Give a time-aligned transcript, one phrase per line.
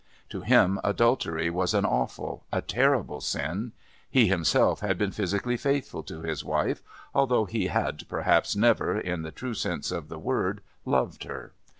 [0.29, 3.71] To him adultery was an awful, a terrible sin.
[4.09, 6.81] He himself had been physically faithful to his wife,
[7.13, 11.53] although he had perhaps never, in the true sense of the word, loved her.